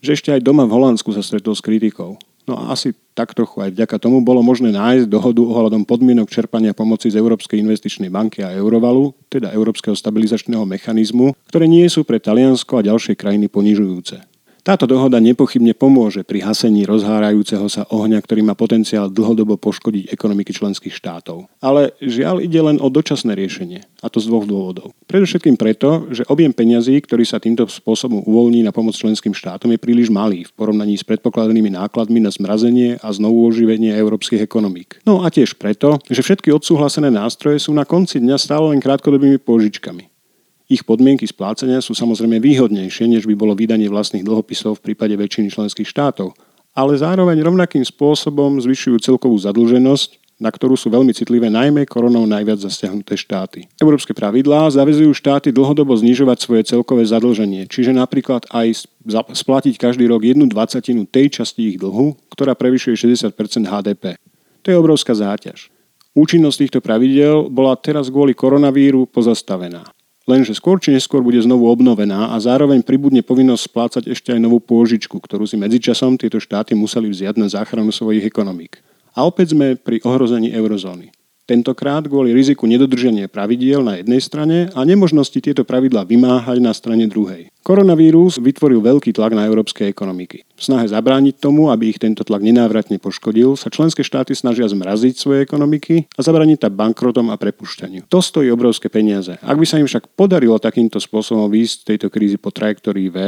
že 0.00 0.16
ešte 0.16 0.32
aj 0.32 0.40
doma 0.48 0.64
v 0.64 0.80
Holandsku 0.80 1.12
sa 1.12 1.20
stretol 1.20 1.52
s 1.52 1.60
kritikou. 1.60 2.16
No 2.48 2.56
a 2.56 2.72
asi 2.72 2.96
tak 3.12 3.36
trochu 3.36 3.68
aj 3.68 3.76
vďaka 3.76 4.00
tomu 4.00 4.24
bolo 4.24 4.40
možné 4.40 4.72
nájsť 4.72 5.12
dohodu 5.12 5.44
ohľadom 5.44 5.84
podmienok 5.84 6.32
čerpania 6.32 6.72
pomoci 6.72 7.12
z 7.12 7.20
Európskej 7.20 7.60
investičnej 7.60 8.08
banky 8.08 8.40
a 8.40 8.56
Eurovalu, 8.56 9.12
teda 9.28 9.52
Európskeho 9.52 9.92
stabilizačného 9.92 10.64
mechanizmu, 10.64 11.36
ktoré 11.52 11.68
nie 11.68 11.84
sú 11.92 12.00
pre 12.08 12.16
Taliansko 12.16 12.80
a 12.80 12.86
ďalšie 12.88 13.12
krajiny 13.12 13.52
ponižujúce. 13.52 14.31
Táto 14.62 14.86
dohoda 14.86 15.18
nepochybne 15.18 15.74
pomôže 15.74 16.22
pri 16.22 16.46
hasení 16.46 16.86
rozhárajúceho 16.86 17.66
sa 17.66 17.82
ohňa, 17.90 18.22
ktorý 18.22 18.46
má 18.46 18.54
potenciál 18.54 19.10
dlhodobo 19.10 19.58
poškodiť 19.58 20.14
ekonomiky 20.14 20.54
členských 20.54 20.94
štátov. 20.94 21.50
Ale 21.58 21.90
žiaľ 21.98 22.38
ide 22.38 22.62
len 22.62 22.78
o 22.78 22.86
dočasné 22.86 23.34
riešenie, 23.34 23.82
a 23.82 24.06
to 24.06 24.22
z 24.22 24.30
dvoch 24.30 24.46
dôvodov. 24.46 24.94
Predovšetkým 25.10 25.58
preto, 25.58 26.06
že 26.14 26.22
objem 26.30 26.54
peňazí, 26.54 26.94
ktorý 27.02 27.26
sa 27.26 27.42
týmto 27.42 27.66
spôsobom 27.66 28.22
uvoľní 28.22 28.62
na 28.62 28.70
pomoc 28.70 28.94
členským 28.94 29.34
štátom, 29.34 29.74
je 29.74 29.82
príliš 29.82 30.14
malý 30.14 30.46
v 30.46 30.54
porovnaní 30.54 30.94
s 30.94 31.02
predpokladanými 31.10 31.74
nákladmi 31.74 32.22
na 32.22 32.30
zmrazenie 32.30 33.02
a 33.02 33.10
znovu 33.10 33.42
oživenie 33.50 33.90
európskych 33.98 34.46
ekonomík. 34.46 35.02
No 35.02 35.26
a 35.26 35.34
tiež 35.34 35.58
preto, 35.58 35.98
že 36.06 36.22
všetky 36.22 36.54
odsúhlasené 36.54 37.10
nástroje 37.10 37.58
sú 37.58 37.74
na 37.74 37.82
konci 37.82 38.22
dňa 38.22 38.38
stále 38.38 38.70
len 38.70 38.78
krátkodobými 38.78 39.42
požičkami. 39.42 40.11
Ich 40.72 40.88
podmienky 40.88 41.28
splácania 41.28 41.84
sú 41.84 41.92
samozrejme 41.92 42.40
výhodnejšie, 42.40 43.04
než 43.04 43.28
by 43.28 43.36
bolo 43.36 43.52
vydanie 43.52 43.92
vlastných 43.92 44.24
dlhopisov 44.24 44.80
v 44.80 44.88
prípade 44.88 45.12
väčšiny 45.12 45.52
členských 45.52 45.84
štátov, 45.84 46.32
ale 46.72 46.96
zároveň 46.96 47.44
rovnakým 47.44 47.84
spôsobom 47.84 48.56
zvyšujú 48.56 48.96
celkovú 49.04 49.36
zadlženosť, 49.36 50.40
na 50.40 50.48
ktorú 50.48 50.72
sú 50.72 50.88
veľmi 50.88 51.12
citlivé 51.12 51.52
najmä 51.52 51.84
koronou 51.84 52.24
najviac 52.24 52.56
zasiahnuté 52.64 53.20
štáty. 53.20 53.68
Európske 53.84 54.16
pravidlá 54.16 54.72
zavezujú 54.72 55.12
štáty 55.12 55.52
dlhodobo 55.52 55.92
znižovať 55.92 56.38
svoje 56.40 56.62
celkové 56.64 57.04
zadlženie, 57.04 57.68
čiže 57.68 57.92
napríklad 57.92 58.48
aj 58.48 58.88
splatiť 59.36 59.76
každý 59.76 60.08
rok 60.08 60.24
jednu 60.24 60.48
dvacatinu 60.48 61.04
tej 61.04 61.36
časti 61.36 61.68
ich 61.68 61.76
dlhu, 61.76 62.16
ktorá 62.32 62.56
prevyšuje 62.56 63.12
60% 63.12 63.68
HDP. 63.68 64.16
To 64.64 64.72
je 64.72 64.80
obrovská 64.80 65.12
záťaž. 65.12 65.68
Účinnosť 66.16 66.56
týchto 66.64 66.80
pravidel 66.80 67.52
bola 67.52 67.76
teraz 67.76 68.08
kvôli 68.08 68.32
koronavíru 68.32 69.04
pozastavená. 69.04 69.84
Lenže 70.22 70.54
skôr 70.54 70.78
či 70.78 70.94
neskôr 70.94 71.18
bude 71.18 71.42
znovu 71.42 71.66
obnovená 71.66 72.30
a 72.30 72.36
zároveň 72.38 72.86
pribudne 72.86 73.26
povinnosť 73.26 73.62
splácať 73.66 74.02
ešte 74.14 74.30
aj 74.30 74.40
novú 74.42 74.62
pôžičku, 74.62 75.18
ktorú 75.18 75.50
si 75.50 75.58
medzičasom 75.58 76.14
tieto 76.14 76.38
štáty 76.38 76.78
museli 76.78 77.10
vziať 77.10 77.34
na 77.42 77.50
záchranu 77.50 77.90
svojich 77.90 78.30
ekonomík. 78.30 78.78
A 79.18 79.26
opäť 79.26 79.58
sme 79.58 79.74
pri 79.74 79.98
ohrození 80.06 80.54
eurozóny. 80.54 81.10
Tentokrát 81.52 82.00
kvôli 82.08 82.32
riziku 82.32 82.64
nedodržania 82.64 83.28
pravidiel 83.28 83.84
na 83.84 84.00
jednej 84.00 84.24
strane 84.24 84.72
a 84.72 84.88
nemožnosti 84.88 85.36
tieto 85.36 85.68
pravidlá 85.68 86.08
vymáhať 86.08 86.64
na 86.64 86.72
strane 86.72 87.04
druhej. 87.04 87.52
Koronavírus 87.60 88.40
vytvoril 88.40 88.80
veľký 88.80 89.12
tlak 89.12 89.36
na 89.36 89.44
európske 89.44 89.84
ekonomiky. 89.84 90.48
V 90.56 90.62
snahe 90.64 90.88
zabrániť 90.88 91.36
tomu, 91.36 91.68
aby 91.68 91.92
ich 91.92 92.00
tento 92.00 92.24
tlak 92.24 92.40
nenávratne 92.40 92.96
poškodil, 92.96 93.52
sa 93.60 93.68
členské 93.68 94.00
štáty 94.00 94.32
snažia 94.32 94.64
zmraziť 94.64 95.12
svoje 95.12 95.44
ekonomiky 95.44 96.08
a 96.16 96.24
zabrániť 96.24 96.56
tak 96.56 96.72
bankrotom 96.72 97.28
a 97.28 97.36
prepušťaniu. 97.36 98.08
To 98.08 98.24
stojí 98.24 98.48
obrovské 98.48 98.88
peniaze. 98.88 99.36
Ak 99.44 99.60
by 99.60 99.68
sa 99.68 99.76
im 99.76 99.84
však 99.84 100.16
podarilo 100.16 100.56
takýmto 100.56 101.04
spôsobom 101.04 101.52
výjsť 101.52 101.76
z 101.76 101.84
tejto 101.84 102.08
krízy 102.08 102.40
po 102.40 102.48
trajektórii 102.48 103.12
V, 103.12 103.18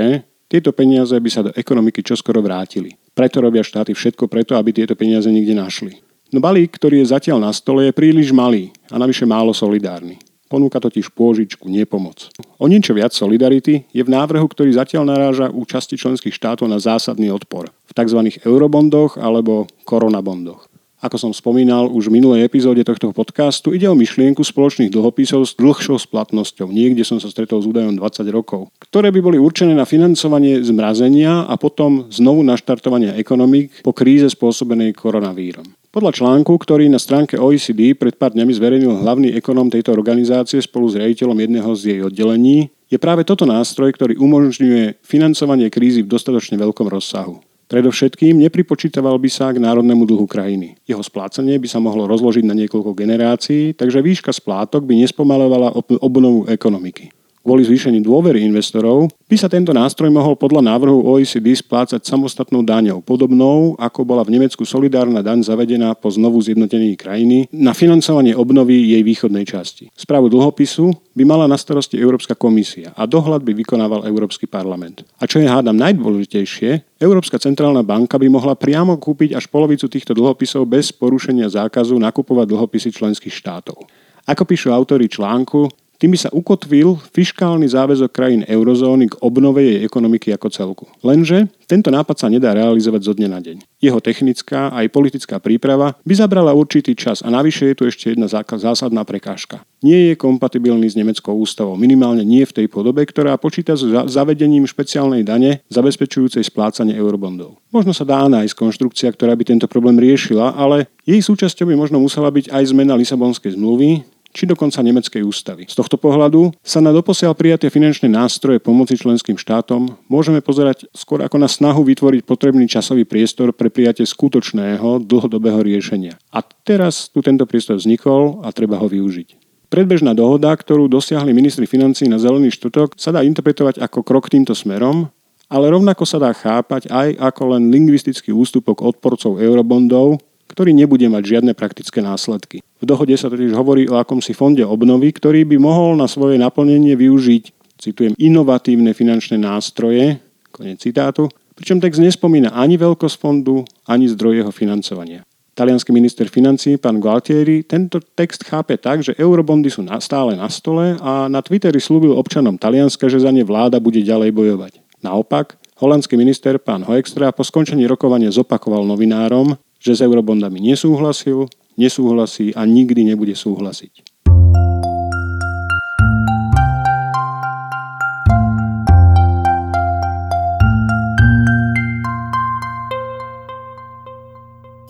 tieto 0.49 0.73
peniaze 0.73 1.13
by 1.13 1.29
sa 1.29 1.45
do 1.45 1.53
ekonomiky 1.53 2.01
čoskoro 2.01 2.41
vrátili. 2.41 2.97
Preto 3.13 3.45
robia 3.45 3.61
štáty 3.61 3.93
všetko 3.93 4.33
preto, 4.33 4.57
aby 4.57 4.73
tieto 4.73 4.97
peniaze 4.97 5.29
nikde 5.29 5.53
našli. 5.53 6.14
No 6.33 6.39
balík, 6.41 6.77
ktorý 6.77 7.05
je 7.05 7.13
zatiaľ 7.13 7.43
na 7.43 7.53
stole, 7.53 7.91
je 7.91 7.97
príliš 7.97 8.33
malý 8.33 8.73
a 8.89 8.97
navyše 8.97 9.29
málo 9.29 9.53
solidárny. 9.53 10.17
Ponúka 10.45 10.79
totiž 10.79 11.11
pôžičku, 11.11 11.67
nie 11.67 11.83
pomoc. 11.89 12.31
O 12.63 12.71
niečo 12.71 12.95
viac 12.95 13.11
solidarity 13.11 13.89
je 13.91 14.03
v 14.05 14.13
návrhu, 14.13 14.47
ktorý 14.47 14.71
zatiaľ 14.77 15.09
naráža 15.09 15.51
u 15.51 15.65
časti 15.67 15.99
členských 15.99 16.37
štátov 16.37 16.71
na 16.71 16.79
zásadný 16.79 17.33
odpor 17.33 17.73
v 17.73 17.93
tzv. 17.97 18.39
eurobondoch 18.45 19.19
alebo 19.19 19.67
koronabondoch. 19.83 20.69
Ako 21.05 21.21
som 21.21 21.37
spomínal 21.37 21.93
už 21.93 22.09
v 22.09 22.17
minulej 22.17 22.49
epizóde 22.49 22.81
tohto 22.81 23.13
podcastu, 23.13 23.77
ide 23.77 23.85
o 23.93 23.99
myšlienku 23.99 24.41
spoločných 24.41 24.89
dlhopisov 24.89 25.45
s 25.45 25.53
dlhšou 25.53 26.01
splatnosťou. 26.01 26.73
Niekde 26.73 27.05
som 27.05 27.21
sa 27.21 27.29
stretol 27.29 27.61
s 27.61 27.69
údajom 27.69 28.01
20 28.01 28.25
rokov, 28.33 28.73
ktoré 28.81 29.13
by 29.13 29.21
boli 29.21 29.37
určené 29.37 29.77
na 29.77 29.85
financovanie 29.85 30.65
zmrazenia 30.65 31.45
a 31.45 31.61
potom 31.61 32.09
znovu 32.09 32.41
naštartovania 32.41 33.21
ekonomik 33.21 33.85
po 33.85 33.93
kríze 33.93 34.33
spôsobenej 34.33 34.97
koronavírom. 34.97 35.69
Podľa 35.95 36.11
článku, 36.11 36.59
ktorý 36.59 36.91
na 36.91 36.99
stránke 36.99 37.39
OECD 37.39 37.95
pred 37.95 38.19
pár 38.19 38.35
dňami 38.35 38.51
zverejnil 38.51 39.07
hlavný 39.07 39.31
ekonóm 39.39 39.71
tejto 39.71 39.95
organizácie 39.95 40.59
spolu 40.59 40.91
s 40.91 40.99
riaditeľom 40.99 41.39
jedného 41.39 41.71
z 41.79 41.83
jej 41.87 42.01
oddelení, 42.03 42.67
je 42.91 42.99
práve 42.99 43.23
toto 43.23 43.47
nástroj, 43.47 43.95
ktorý 43.95 44.19
umožňuje 44.19 44.99
financovanie 45.07 45.71
krízy 45.71 46.03
v 46.03 46.11
dostatočne 46.11 46.59
veľkom 46.59 46.91
rozsahu. 46.91 47.39
Predovšetkým 47.71 48.43
nepripočítaval 48.43 49.23
by 49.23 49.31
sa 49.31 49.55
k 49.55 49.63
národnému 49.63 50.03
dlhu 50.03 50.27
krajiny. 50.27 50.75
Jeho 50.83 50.99
splácanie 50.99 51.63
by 51.63 51.71
sa 51.71 51.79
mohlo 51.79 52.11
rozložiť 52.11 52.43
na 52.43 52.59
niekoľko 52.59 52.91
generácií, 52.91 53.79
takže 53.79 54.03
výška 54.03 54.35
splátok 54.35 54.83
by 54.83 54.99
nespomalovala 54.99 55.79
obnovu 56.03 56.51
ekonomiky. 56.51 57.15
Kvôli 57.45 57.61
zvýšeniu 57.61 58.01
dôvery 58.01 58.41
investorov 58.41 59.13
by 59.29 59.37
sa 59.37 59.53
tento 59.53 59.69
nástroj 59.77 60.09
mohol 60.09 60.33
podľa 60.33 60.65
návrhu 60.65 61.05
OECD 61.05 61.53
splácať 61.53 62.01
samostatnou 62.01 62.65
daňou, 62.65 63.05
podobnou 63.05 63.77
ako 63.77 64.01
bola 64.01 64.25
v 64.25 64.41
Nemecku 64.41 64.65
solidárna 64.65 65.21
daň 65.21 65.45
zavedená 65.45 65.93
po 65.93 66.09
znovu 66.09 66.41
zjednotení 66.41 66.97
krajiny 66.97 67.45
na 67.53 67.77
financovanie 67.77 68.33
obnovy 68.33 68.97
jej 68.97 69.05
východnej 69.05 69.45
časti. 69.45 69.93
Správu 69.93 70.33
dlhopisu 70.33 70.89
by 71.13 71.23
mala 71.29 71.45
na 71.45 71.61
starosti 71.61 72.01
Európska 72.01 72.33
komisia 72.33 72.97
a 72.97 73.05
dohľad 73.05 73.45
by 73.45 73.53
vykonával 73.53 74.09
Európsky 74.09 74.49
parlament. 74.49 75.05
A 75.21 75.29
čo 75.29 75.37
je 75.37 75.45
hádam 75.45 75.77
najdôležitejšie, 75.77 76.97
Európska 76.97 77.37
centrálna 77.37 77.85
banka 77.85 78.17
by 78.17 78.25
mohla 78.25 78.57
priamo 78.57 78.97
kúpiť 78.97 79.37
až 79.37 79.53
polovicu 79.53 79.85
týchto 79.85 80.17
dlhopisov 80.17 80.65
bez 80.65 80.97
porušenia 80.97 81.53
zákazu 81.53 82.01
nakupovať 82.01 82.57
dlhopisy 82.57 82.89
členských 82.89 83.37
štátov. 83.37 83.85
Ako 84.25 84.49
píšu 84.49 84.73
autori 84.73 85.13
článku, 85.13 85.84
tým 86.05 86.13
by 86.13 86.21
sa 86.21 86.29
ukotvil 86.37 87.01
fiškálny 87.17 87.65
záväzok 87.65 88.13
krajín 88.13 88.45
eurozóny 88.45 89.09
k 89.09 89.17
obnove 89.25 89.65
jej 89.65 89.89
ekonomiky 89.89 90.37
ako 90.37 90.53
celku. 90.53 90.85
Lenže 91.01 91.49
tento 91.65 91.89
nápad 91.89 92.21
sa 92.21 92.29
nedá 92.29 92.53
realizovať 92.53 93.09
zo 93.09 93.17
dňa 93.17 93.29
na 93.33 93.41
deň. 93.41 93.65
Jeho 93.81 93.97
technická 94.05 94.69
aj 94.69 94.93
politická 94.93 95.41
príprava 95.41 95.97
by 96.05 96.13
zabrala 96.13 96.53
určitý 96.53 96.93
čas 96.93 97.25
a 97.25 97.33
navyše 97.33 97.73
je 97.73 97.77
tu 97.81 97.83
ešte 97.89 98.13
jedna 98.13 98.29
zásadná 98.29 99.01
prekážka. 99.09 99.65
Nie 99.81 100.13
je 100.13 100.21
kompatibilný 100.21 100.93
s 100.93 100.93
nemeckou 100.93 101.33
ústavou, 101.41 101.81
minimálne 101.81 102.21
nie 102.21 102.45
v 102.45 102.53
tej 102.53 102.67
podobe, 102.69 103.01
ktorá 103.09 103.41
počíta 103.41 103.73
s 103.73 103.89
zavedením 103.89 104.69
špeciálnej 104.69 105.25
dane 105.25 105.65
zabezpečujúcej 105.73 106.45
splácanie 106.45 106.93
eurobondov. 107.01 107.57
Možno 107.73 107.97
sa 107.97 108.05
dá 108.05 108.21
nájsť 108.29 108.53
konštrukcia, 108.53 109.09
ktorá 109.09 109.33
by 109.33 109.57
tento 109.57 109.65
problém 109.73 109.97
riešila, 109.97 110.53
ale 110.53 110.85
jej 111.09 111.25
súčasťou 111.25 111.65
by 111.65 111.81
možno 111.81 111.97
musela 111.97 112.29
byť 112.29 112.53
aj 112.53 112.63
zmena 112.77 112.93
Lisabonskej 112.93 113.57
zmluvy, 113.57 114.05
či 114.35 114.51
dokonca 114.51 114.83
nemeckej 114.83 115.23
ústavy. 115.23 115.71
Z 115.71 115.79
tohto 115.79 115.95
pohľadu 115.95 116.51
sa 116.59 116.83
na 116.83 116.91
doposiaľ 116.91 117.39
prijaté 117.39 117.71
finančné 117.71 118.11
nástroje 118.11 118.59
pomoci 118.59 118.99
členským 118.99 119.39
štátom 119.39 119.95
môžeme 120.11 120.43
pozerať 120.43 120.91
skôr 120.91 121.23
ako 121.23 121.39
na 121.39 121.47
snahu 121.47 121.87
vytvoriť 121.87 122.27
potrebný 122.27 122.67
časový 122.67 123.07
priestor 123.07 123.55
pre 123.55 123.71
prijatie 123.71 124.03
skutočného 124.03 125.07
dlhodobého 125.07 125.63
riešenia. 125.63 126.19
A 126.35 126.43
teraz 126.43 127.07
tu 127.15 127.23
tento 127.23 127.47
priestor 127.47 127.79
vznikol 127.79 128.43
a 128.43 128.51
treba 128.51 128.77
ho 128.83 128.91
využiť. 128.91 129.39
Predbežná 129.71 130.15
dohoda, 130.15 130.51
ktorú 130.55 130.91
dosiahli 130.91 131.31
ministri 131.31 131.71
financí 131.71 132.11
na 132.11 132.19
zelený 132.19 132.51
štvrtok, 132.55 132.99
sa 132.99 133.15
dá 133.15 133.23
interpretovať 133.23 133.83
ako 133.83 134.03
krok 134.07 134.31
týmto 134.31 134.55
smerom, 134.55 135.11
ale 135.51 135.71
rovnako 135.71 136.07
sa 136.07 136.19
dá 136.19 136.31
chápať 136.35 136.91
aj 136.91 137.19
ako 137.19 137.59
len 137.59 137.71
lingvistický 137.71 138.31
ústupok 138.35 138.83
odporcov 138.83 139.39
eurobondov, 139.39 140.23
ktorý 140.47 140.71
nebude 140.77 141.09
mať 141.09 141.39
žiadne 141.39 141.53
praktické 141.57 142.05
následky. 142.05 142.63
V 142.85 142.93
dohode 142.93 143.17
sa 143.17 143.33
totiž 143.33 143.57
hovorí 143.57 143.89
o 143.89 143.97
akomsi 143.97 144.37
fonde 144.37 144.61
obnovy, 144.61 145.09
ktorý 145.09 145.49
by 145.49 145.57
mohol 145.57 145.97
na 145.97 146.05
svoje 146.05 146.37
naplnenie 146.37 146.93
využiť, 146.93 147.45
citujem, 147.81 148.13
inovatívne 148.21 148.93
finančné 148.93 149.41
nástroje, 149.41 150.21
konec 150.53 150.85
citátu, 150.85 151.33
pričom 151.57 151.81
text 151.81 151.97
nespomína 151.97 152.53
ani 152.53 152.77
veľkosť 152.77 153.17
fondu, 153.17 153.65
ani 153.89 154.05
zdroj 154.13 154.45
jeho 154.45 154.53
financovania. 154.53 155.25
Talianský 155.57 155.97
minister 155.97 156.29
financí, 156.29 156.77
pán 156.77 157.01
Gualtieri, 157.01 157.65
tento 157.65 158.05
text 158.05 158.45
chápe 158.45 158.77
tak, 158.77 159.01
že 159.01 159.17
eurobondy 159.17 159.73
sú 159.73 159.81
stále 160.05 160.37
na 160.37 160.53
stole 160.53 161.01
a 161.01 161.25
na 161.33 161.41
Twitteri 161.41 161.81
slúbil 161.81 162.13
občanom 162.13 162.61
Talianska, 162.61 163.09
že 163.09 163.25
za 163.25 163.33
ne 163.33 163.49
vláda 163.49 163.81
bude 163.81 164.05
ďalej 164.05 164.29
bojovať. 164.29 164.85
Naopak, 165.01 165.57
holandský 165.81 166.21
minister 166.21 166.61
pán 166.61 166.85
Hoekstra 166.85 167.33
po 167.33 167.49
skončení 167.49 167.89
rokovania 167.89 168.29
zopakoval 168.29 168.85
novinárom, 168.85 169.57
že 169.81 169.97
s 169.97 170.05
eurobondami 170.05 170.61
nesúhlasil, 170.61 171.49
nesúhlasí 171.79 172.55
a 172.55 172.67
nikdy 172.67 173.07
nebude 173.07 173.35
súhlasiť. 173.35 174.15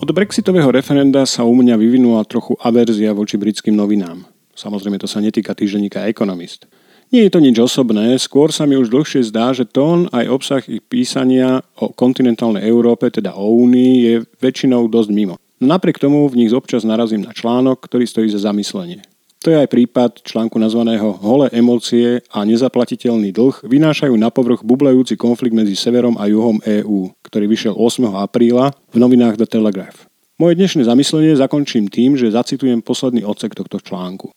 Od 0.05 0.13
brexitového 0.13 0.69
referenda 0.69 1.25
sa 1.25 1.41
u 1.41 1.57
mňa 1.57 1.81
vyvinula 1.81 2.21
trochu 2.29 2.53
averzia 2.61 3.09
voči 3.09 3.41
britským 3.41 3.73
novinám. 3.73 4.21
Samozrejme 4.53 5.01
to 5.01 5.09
sa 5.09 5.17
netýka 5.17 5.57
týždenníka 5.57 6.05
Economist. 6.05 6.69
Nie 7.09 7.25
je 7.25 7.33
to 7.33 7.41
nič 7.41 7.57
osobné, 7.57 8.13
skôr 8.21 8.53
sa 8.53 8.69
mi 8.69 8.77
už 8.77 8.93
dlhšie 8.93 9.25
zdá, 9.29 9.53
že 9.53 9.65
tón 9.65 10.05
aj 10.13 10.25
obsah 10.29 10.61
ich 10.69 10.85
písania 10.85 11.61
o 11.77 11.89
kontinentálnej 11.89 12.65
Európe, 12.65 13.09
teda 13.09 13.33
o 13.33 13.49
Únii, 13.65 13.93
je 14.05 14.13
väčšinou 14.41 14.89
dosť 14.89 15.09
mimo. 15.09 15.41
No 15.63 15.71
napriek 15.71 15.99
tomu 16.01 16.27
v 16.27 16.43
nich 16.43 16.51
občas 16.51 16.83
narazím 16.83 17.23
na 17.23 17.31
článok, 17.31 17.87
ktorý 17.87 18.03
stojí 18.03 18.27
za 18.27 18.43
zamyslenie. 18.43 19.03
To 19.45 19.53
je 19.53 19.61
aj 19.61 19.69
prípad 19.69 20.11
článku 20.25 20.57
nazvaného 20.57 21.21
Holé 21.21 21.53
emócie 21.53 22.25
a 22.33 22.41
nezaplatiteľný 22.49 23.29
dlh 23.29 23.61
vynášajú 23.61 24.17
na 24.17 24.33
povrch 24.33 24.65
bublajúci 24.65 25.13
konflikt 25.21 25.53
medzi 25.53 25.77
severom 25.77 26.17
a 26.17 26.25
juhom 26.25 26.57
EÚ, 26.65 27.13
ktorý 27.21 27.45
vyšiel 27.45 27.77
8. 27.77 28.09
apríla 28.25 28.73
v 28.89 28.97
novinách 28.97 29.37
The 29.37 29.45
Telegraph. 29.45 30.09
Moje 30.41 30.57
dnešné 30.57 30.89
zamyslenie 30.89 31.37
zakončím 31.37 31.87
tým, 31.93 32.17
že 32.17 32.33
zacitujem 32.33 32.81
posledný 32.81 33.21
odsek 33.21 33.53
tohto 33.53 33.77
článku. 33.77 34.33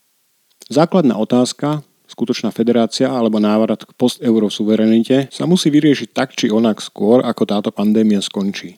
Základná 0.69 1.17
otázka, 1.17 1.81
skutočná 2.05 2.53
federácia 2.53 3.09
alebo 3.09 3.41
návrat 3.41 3.89
k 3.89 3.91
post-eurosuverenite 3.97 5.33
sa 5.33 5.49
musí 5.49 5.73
vyriešiť 5.73 6.09
tak 6.13 6.37
či 6.37 6.53
onak 6.53 6.85
skôr, 6.85 7.25
ako 7.25 7.43
táto 7.49 7.71
pandémia 7.73 8.21
skončí. 8.21 8.77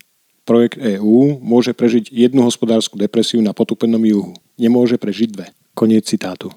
Projekt 0.51 0.83
EÚ 0.83 1.39
môže 1.39 1.71
prežiť 1.71 2.11
jednu 2.11 2.43
hospodárskú 2.43 2.99
depresiu 2.99 3.39
na 3.39 3.55
potupenom 3.55 4.03
juhu. 4.03 4.35
Nemôže 4.59 4.99
prežiť 4.99 5.31
dve. 5.31 5.47
Koniec 5.79 6.11
citátu. 6.11 6.51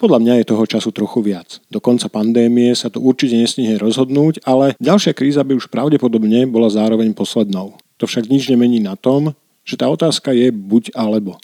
Podľa 0.00 0.16
mňa 0.24 0.34
je 0.40 0.48
toho 0.48 0.64
času 0.64 0.88
trochu 0.96 1.20
viac. 1.20 1.60
Do 1.68 1.76
konca 1.76 2.08
pandémie 2.08 2.72
sa 2.72 2.88
to 2.88 3.04
určite 3.04 3.36
nesmie 3.36 3.76
rozhodnúť, 3.76 4.40
ale 4.48 4.72
ďalšia 4.80 5.12
kríza 5.12 5.44
by 5.44 5.60
už 5.60 5.68
pravdepodobne 5.68 6.48
bola 6.48 6.72
zároveň 6.72 7.12
poslednou. 7.12 7.76
To 8.00 8.08
však 8.08 8.32
nič 8.32 8.48
nemení 8.48 8.80
na 8.80 8.96
tom, 8.96 9.36
že 9.60 9.76
tá 9.76 9.92
otázka 9.92 10.32
je 10.32 10.48
buď 10.48 10.96
alebo. 10.96 11.36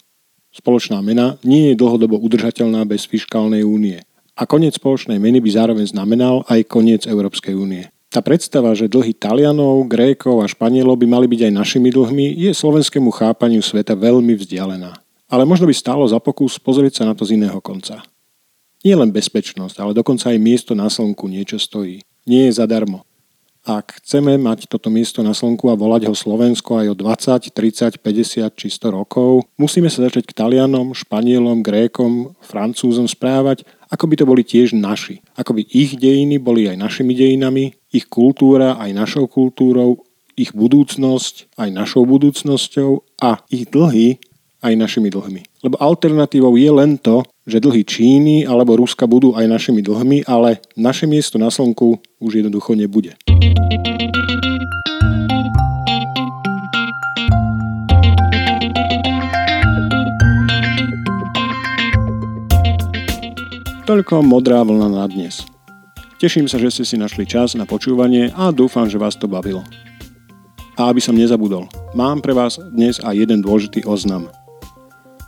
Spoločná 0.49 1.05
mena 1.05 1.37
nie 1.45 1.69
je 1.69 1.77
dlhodobo 1.77 2.17
udržateľná 2.17 2.81
bez 2.89 3.05
fiskálnej 3.05 3.61
únie 3.61 4.01
a 4.33 4.49
koniec 4.49 4.73
spoločnej 4.73 5.21
meny 5.21 5.37
by 5.37 5.49
zároveň 5.53 5.85
znamenal 5.93 6.41
aj 6.49 6.65
koniec 6.65 7.05
Európskej 7.05 7.53
únie. 7.53 7.93
Tá 8.11 8.19
predstava, 8.19 8.75
že 8.75 8.91
dlhy 8.91 9.15
Talianov, 9.15 9.87
Grékov 9.87 10.43
a 10.43 10.45
Španielov 10.51 10.99
by 10.99 11.07
mali 11.07 11.31
byť 11.31 11.47
aj 11.47 11.53
našimi 11.55 11.95
dlhmi, 11.95 12.35
je 12.35 12.51
slovenskému 12.51 13.07
chápaniu 13.07 13.63
sveta 13.63 13.95
veľmi 13.95 14.35
vzdialená. 14.35 14.99
Ale 15.31 15.47
možno 15.47 15.63
by 15.63 15.71
stálo 15.71 16.03
za 16.03 16.19
pokus 16.19 16.59
pozrieť 16.59 16.99
sa 16.99 17.03
na 17.07 17.15
to 17.15 17.23
z 17.23 17.39
iného 17.39 17.55
konca. 17.63 18.03
Nie 18.83 18.99
len 18.99 19.15
bezpečnosť, 19.15 19.79
ale 19.79 19.95
dokonca 19.95 20.27
aj 20.27 20.43
miesto 20.43 20.75
na 20.75 20.91
slnku 20.91 21.31
niečo 21.31 21.55
stojí. 21.55 22.03
Nie 22.27 22.51
je 22.51 22.59
zadarmo. 22.59 23.07
Ak 23.63 24.03
chceme 24.03 24.35
mať 24.35 24.67
toto 24.67 24.91
miesto 24.91 25.23
na 25.23 25.31
slnku 25.31 25.71
a 25.71 25.77
volať 25.79 26.09
ho 26.09 26.15
Slovensko 26.17 26.83
aj 26.83 26.87
o 26.91 26.95
20, 26.97 27.47
30, 27.47 28.01
50 28.01 28.59
či 28.59 28.67
100 28.67 28.91
rokov, 28.91 29.47
musíme 29.55 29.87
sa 29.87 30.03
začať 30.03 30.27
k 30.27 30.35
Talianom, 30.35 30.91
Španielom, 30.91 31.63
Grékom, 31.63 32.35
Francúzom 32.43 33.07
správať, 33.07 33.63
ako 33.91 34.07
by 34.07 34.15
to 34.15 34.25
boli 34.25 34.43
tiež 34.47 34.71
naši. 34.71 35.19
Ako 35.35 35.51
by 35.59 35.67
ich 35.67 35.99
dejiny 35.99 36.39
boli 36.39 36.71
aj 36.71 36.79
našimi 36.79 37.11
dejinami, 37.11 37.75
ich 37.91 38.07
kultúra 38.07 38.79
aj 38.79 38.95
našou 38.95 39.27
kultúrou, 39.27 40.07
ich 40.39 40.55
budúcnosť 40.55 41.59
aj 41.59 41.69
našou 41.75 42.07
budúcnosťou 42.07 43.03
a 43.19 43.43
ich 43.51 43.67
dlhy 43.67 44.17
aj 44.63 44.73
našimi 44.79 45.11
dlhmi. 45.11 45.43
Lebo 45.61 45.75
alternatívou 45.77 46.55
je 46.55 46.71
len 46.71 46.95
to, 46.97 47.25
že 47.43 47.59
dlhy 47.59 47.83
Číny 47.83 48.35
alebo 48.47 48.79
Ruska 48.79 49.09
budú 49.09 49.35
aj 49.35 49.49
našimi 49.49 49.83
dlhmi, 49.83 50.23
ale 50.29 50.63
naše 50.79 51.09
miesto 51.09 51.35
na 51.35 51.51
Slnku 51.51 51.99
už 52.21 52.31
jednoducho 52.39 52.77
nebude. 52.77 53.17
Toľko 63.81 64.21
modrá 64.21 64.61
vlna 64.61 64.93
na 64.93 65.09
dnes. 65.09 65.41
Teším 66.21 66.45
sa, 66.45 66.61
že 66.61 66.69
ste 66.69 66.83
si 66.85 66.95
našli 67.01 67.25
čas 67.25 67.57
na 67.57 67.65
počúvanie 67.65 68.29
a 68.37 68.53
dúfam, 68.53 68.85
že 68.85 69.01
vás 69.01 69.17
to 69.17 69.25
bavilo. 69.25 69.65
A 70.77 70.93
aby 70.93 71.01
som 71.01 71.17
nezabudol, 71.17 71.65
mám 71.97 72.21
pre 72.21 72.31
vás 72.31 72.61
dnes 72.77 73.01
aj 73.01 73.17
jeden 73.17 73.41
dôležitý 73.41 73.89
oznam– 73.89 74.29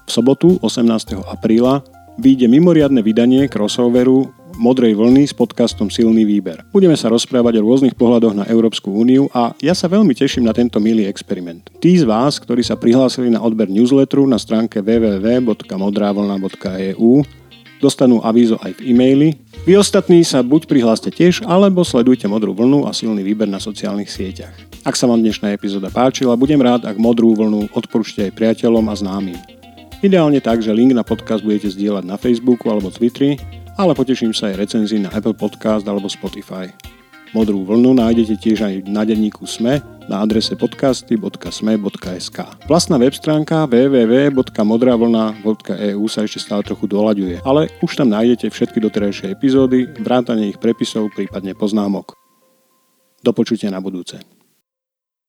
V 0.04 0.12
sobotu 0.12 0.60
18. 0.60 1.16
apríla 1.32 1.80
vyjde 2.20 2.52
mimoriadne 2.52 3.00
vydanie 3.00 3.48
crossoveru 3.48 4.28
Modrej 4.54 4.94
vlny 4.94 5.26
s 5.26 5.34
podcastom 5.34 5.90
Silný 5.90 6.30
výber. 6.30 6.62
Budeme 6.70 6.94
sa 6.94 7.10
rozprávať 7.10 7.58
o 7.58 7.66
rôznych 7.66 7.98
pohľadoch 7.98 8.38
na 8.38 8.46
Európsku 8.46 8.94
úniu 8.94 9.26
a 9.34 9.58
ja 9.58 9.74
sa 9.74 9.90
veľmi 9.90 10.14
teším 10.14 10.46
na 10.46 10.54
tento 10.54 10.78
milý 10.78 11.10
experiment. 11.10 11.74
Tí 11.82 11.98
z 11.98 12.06
vás, 12.06 12.38
ktorí 12.38 12.62
sa 12.62 12.78
prihlásili 12.78 13.34
na 13.34 13.42
odber 13.42 13.66
newsletteru 13.66 14.30
na 14.30 14.38
stránke 14.38 14.86
www.modravlna.eu 14.86 17.26
dostanú 17.84 18.24
avízo 18.24 18.56
aj 18.64 18.80
v 18.80 18.96
e-maili. 18.96 19.36
Vy 19.68 19.76
ostatní 19.76 20.24
sa 20.24 20.40
buď 20.40 20.72
prihláste 20.72 21.12
tiež, 21.12 21.44
alebo 21.44 21.84
sledujte 21.84 22.24
Modrú 22.32 22.56
vlnu 22.56 22.88
a 22.88 22.96
silný 22.96 23.20
výber 23.20 23.52
na 23.52 23.60
sociálnych 23.60 24.08
sieťach. 24.08 24.56
Ak 24.88 24.96
sa 24.96 25.12
vám 25.12 25.20
dnešná 25.20 25.52
epizóda 25.52 25.92
páčila, 25.92 26.40
budem 26.40 26.64
rád, 26.64 26.88
ak 26.88 26.96
Modrú 26.96 27.36
vlnu 27.36 27.76
odporúčte 27.76 28.24
aj 28.24 28.36
priateľom 28.40 28.88
a 28.88 28.96
známym. 28.96 29.40
Ideálne 30.04 30.40
tak, 30.40 30.64
že 30.64 30.72
link 30.72 30.96
na 30.96 31.04
podcast 31.04 31.44
budete 31.44 31.72
zdieľať 31.72 32.04
na 32.08 32.16
Facebooku 32.20 32.72
alebo 32.72 32.92
Twitteri, 32.92 33.40
ale 33.80 33.96
poteším 33.96 34.36
sa 34.36 34.52
aj 34.52 34.60
recenzii 34.60 35.00
na 35.00 35.12
Apple 35.12 35.36
Podcast 35.36 35.88
alebo 35.88 36.12
Spotify. 36.12 36.72
Modrú 37.32 37.66
vlnu 37.66 37.98
nájdete 37.98 38.36
tiež 38.38 38.60
aj 38.62 38.76
na 38.86 39.08
denníku 39.08 39.48
SME 39.50 39.82
na 40.12 40.20
adrese 40.24 40.56
podcasty.sme.sk. 40.60 42.38
Vlastná 42.68 42.98
web 43.00 43.16
stránka 43.16 43.64
www.modravlna.eu 43.70 46.04
sa 46.12 46.28
ešte 46.28 46.40
stále 46.44 46.60
trochu 46.66 46.88
doľaďuje, 46.92 47.40
ale 47.48 47.70
už 47.80 47.96
tam 47.96 48.12
nájdete 48.12 48.52
všetky 48.52 48.84
doterajšie 48.84 49.32
epizódy, 49.32 49.88
vrátane 50.02 50.50
ich 50.52 50.60
prepisov, 50.60 51.08
prípadne 51.16 51.56
poznámok. 51.56 52.20
Do 53.24 53.32
počutia 53.32 53.72
na 53.72 53.80
budúce. 53.80 54.20